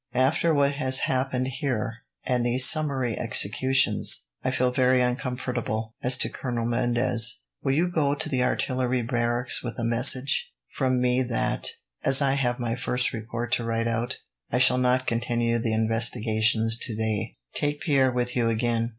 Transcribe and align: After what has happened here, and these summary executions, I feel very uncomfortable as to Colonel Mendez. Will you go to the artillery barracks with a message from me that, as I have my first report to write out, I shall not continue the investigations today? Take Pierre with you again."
After 0.15 0.51
what 0.51 0.73
has 0.77 1.01
happened 1.01 1.47
here, 1.47 1.97
and 2.23 2.43
these 2.43 2.67
summary 2.67 3.15
executions, 3.19 4.23
I 4.43 4.49
feel 4.49 4.71
very 4.71 4.99
uncomfortable 4.99 5.93
as 6.01 6.17
to 6.17 6.29
Colonel 6.29 6.65
Mendez. 6.65 7.41
Will 7.61 7.73
you 7.73 7.87
go 7.87 8.15
to 8.15 8.27
the 8.27 8.41
artillery 8.41 9.03
barracks 9.03 9.63
with 9.63 9.77
a 9.77 9.83
message 9.83 10.51
from 10.73 10.99
me 10.99 11.21
that, 11.21 11.67
as 12.03 12.19
I 12.19 12.31
have 12.31 12.57
my 12.57 12.73
first 12.73 13.13
report 13.13 13.51
to 13.51 13.63
write 13.63 13.87
out, 13.87 14.17
I 14.51 14.57
shall 14.57 14.79
not 14.79 15.05
continue 15.05 15.59
the 15.59 15.71
investigations 15.73 16.79
today? 16.79 17.35
Take 17.53 17.81
Pierre 17.81 18.11
with 18.11 18.35
you 18.35 18.49
again." 18.49 18.89